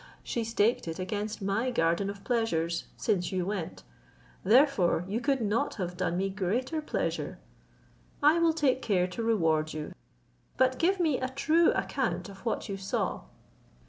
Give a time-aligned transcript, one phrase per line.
[0.23, 3.83] She staked it against my garden of pleasures, since you went;
[4.43, 7.37] therefore you could not have done me greater pleasure.
[8.23, 9.93] I will take care to reward you:
[10.57, 13.25] but give me a true account of what you saw."